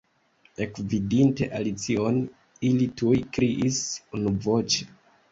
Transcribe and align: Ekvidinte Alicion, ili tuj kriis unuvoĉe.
Ekvidinte 0.63 1.49
Alicion, 1.59 2.17
ili 2.69 2.87
tuj 3.01 3.19
kriis 3.35 3.83
unuvoĉe. 4.21 4.89